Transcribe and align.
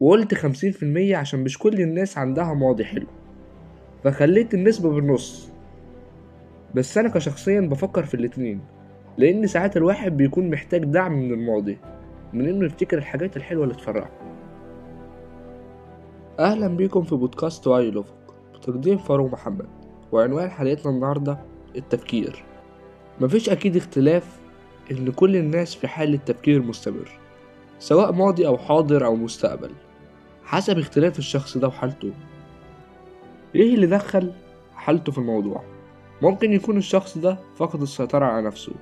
وقلت 0.00 0.34
خمسين 0.34 0.72
في 0.72 0.82
المية 0.82 1.16
عشان 1.16 1.40
مش 1.40 1.58
كل 1.58 1.80
الناس 1.80 2.18
عندها 2.18 2.54
ماضي 2.54 2.84
حلو. 2.84 3.06
فخليت 4.04 4.54
النسبة 4.54 4.90
بالنص. 4.90 5.50
بس 6.74 6.98
أنا 6.98 7.08
كشخصيا 7.08 7.60
بفكر 7.60 8.04
في 8.04 8.14
الاتنين 8.14 8.60
لأن 9.18 9.46
ساعات 9.46 9.76
الواحد 9.76 10.16
بيكون 10.16 10.50
محتاج 10.50 10.84
دعم 10.84 11.12
من 11.12 11.32
الماضي 11.32 11.78
من 12.32 12.48
إنه 12.48 12.66
يفتكر 12.66 12.98
الحاجات 12.98 13.36
الحلوة 13.36 13.64
اللي 13.64 13.74
تفرحه 13.74 14.10
أهلا 16.38 16.68
بيكم 16.68 17.02
في 17.02 17.14
بودكاست 17.14 17.66
وعي 17.66 17.88
الأفق 17.88 18.34
بتقديم 18.54 18.98
فاروق 18.98 19.32
محمد 19.32 19.66
وعنوان 20.12 20.50
حلقتنا 20.50 20.92
النهاردة 20.92 21.38
التفكير. 21.76 22.44
مفيش 23.20 23.48
أكيد 23.48 23.76
اختلاف 23.76 24.38
إن 24.90 25.12
كل 25.12 25.36
الناس 25.36 25.74
في 25.74 25.88
حالة 25.88 26.16
تفكير 26.16 26.62
مستمر 26.62 27.18
سواء 27.78 28.12
ماضي 28.12 28.46
أو 28.46 28.58
حاضر 28.58 29.04
أو 29.04 29.16
مستقبل. 29.16 29.70
حسب 30.46 30.78
اختلاف 30.78 31.18
الشخص 31.18 31.58
ده 31.58 31.68
وحالته. 31.68 32.12
إيه 33.54 33.74
اللي 33.74 33.86
دخل 33.86 34.32
حالته 34.74 35.12
في 35.12 35.18
الموضوع؟ 35.18 35.62
ممكن 36.22 36.52
يكون 36.52 36.76
الشخص 36.76 37.18
ده 37.18 37.38
فقد 37.56 37.82
السيطرة 37.82 38.24
على 38.24 38.46
نفسه 38.46 38.72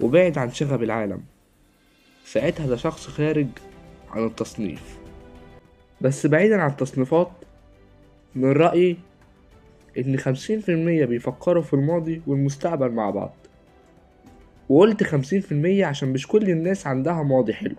وبعد 0.00 0.38
عن 0.38 0.50
شغب 0.50 0.82
العالم. 0.82 1.22
ساعتها 2.24 2.66
ده 2.66 2.76
شخص 2.76 3.06
خارج 3.06 3.46
عن 4.10 4.26
التصنيف. 4.26 4.98
بس 6.00 6.26
بعيدا 6.26 6.60
عن 6.62 6.70
التصنيفات 6.70 7.30
من 8.34 8.52
رأيي 8.52 8.96
إن 9.98 10.16
خمسين 10.16 10.60
في 10.60 10.68
المية 10.68 11.04
بيفكروا 11.04 11.62
في 11.62 11.74
الماضي 11.74 12.22
والمستقبل 12.26 12.90
مع 12.90 13.10
بعض. 13.10 13.34
وقلت 14.68 15.02
خمسين 15.02 15.40
في 15.40 15.52
المية 15.52 15.86
عشان 15.86 16.12
مش 16.12 16.26
كل 16.26 16.50
الناس 16.50 16.86
عندها 16.86 17.22
ماضي 17.22 17.52
حلو. 17.54 17.76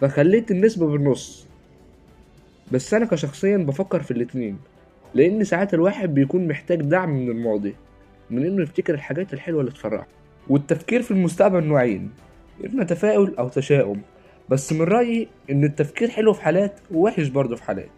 فخليت 0.00 0.50
النسبة 0.50 0.86
بالنص. 0.86 1.46
بس 2.72 2.94
أنا 2.94 3.06
كشخصيا 3.06 3.56
بفكر 3.56 4.02
في 4.02 4.10
الاتنين 4.10 4.58
لأن 5.14 5.44
ساعات 5.44 5.74
الواحد 5.74 6.14
بيكون 6.14 6.48
محتاج 6.48 6.80
دعم 6.82 7.10
من 7.10 7.30
الماضي 7.30 7.74
من 8.30 8.46
إنه 8.46 8.62
يفتكر 8.62 8.94
الحاجات 8.94 9.34
الحلوة 9.34 9.60
اللي 9.60 9.72
تفرحه 9.72 10.06
والتفكير 10.48 11.02
في 11.02 11.10
المستقبل 11.10 11.64
نوعين 11.64 12.10
إما 12.66 12.84
تفاؤل 12.84 13.36
أو 13.38 13.48
تشاؤم. 13.48 14.02
بس 14.48 14.72
من 14.72 14.82
رأيي 14.82 15.28
إن 15.50 15.64
التفكير 15.64 16.08
حلو 16.10 16.32
في 16.32 16.42
حالات 16.42 16.80
ووحش 16.90 17.28
برضه 17.28 17.56
في 17.56 17.62
حالات. 17.62 17.88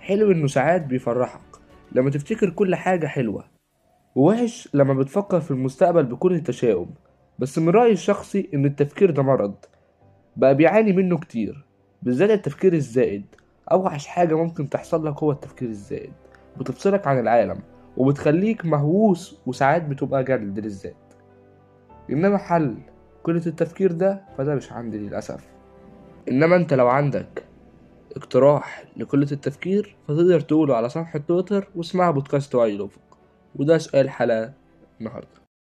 حلو 0.00 0.32
إنه 0.32 0.46
ساعات 0.46 0.82
بيفرحك 0.82 1.40
لما 1.92 2.10
تفتكر 2.10 2.50
كل 2.50 2.74
حاجة 2.74 3.06
حلوة 3.06 3.44
ووحش 4.14 4.68
لما 4.74 4.94
بتفكر 4.94 5.40
في 5.40 5.50
المستقبل 5.50 6.02
بكل 6.04 6.40
تشاؤم. 6.40 6.90
بس 7.38 7.58
من 7.58 7.68
رأيي 7.68 7.92
الشخصي 7.92 8.48
إن 8.54 8.64
التفكير 8.64 9.10
ده 9.10 9.22
مرض. 9.22 9.54
بقى 10.40 10.54
بيعاني 10.54 10.92
منه 10.92 11.18
كتير 11.18 11.64
بالذات 12.02 12.30
التفكير 12.30 12.72
الزائد. 12.72 13.24
أوحش 13.72 14.06
حاجة 14.06 14.34
ممكن 14.34 14.68
تحصل 14.68 15.06
لك 15.06 15.22
هو 15.22 15.32
التفكير 15.32 15.68
الزائد. 15.68 16.12
بتفصلك 16.56 17.06
عن 17.06 17.18
العالم 17.18 17.60
وبتخليك 17.96 18.64
مهووس 18.66 19.40
وساعات 19.46 19.82
بتبقى 19.82 20.24
جلد 20.24 20.58
للذات. 20.58 20.94
إنما 22.10 22.38
حل 22.38 22.76
قلة 23.24 23.42
التفكير 23.46 23.92
ده 23.92 24.24
فده 24.38 24.54
مش 24.54 24.72
عندي 24.72 24.98
للأسف. 24.98 25.48
إنما 26.28 26.56
أنت 26.56 26.74
لو 26.74 26.88
عندك 26.88 27.44
اقتراح 28.16 28.84
لقلة 28.96 29.28
التفكير 29.32 29.96
فتقدر 30.08 30.40
تقوله 30.40 30.76
على 30.76 30.88
صفحة 30.88 31.18
تويتر 31.18 31.68
واسمها 31.76 32.10
بودكاست 32.10 32.54
الأفق. 32.54 33.00
وده 33.56 33.78
سؤال 33.78 34.10
حلقة 34.10 34.52
النهاردة. 35.00 35.39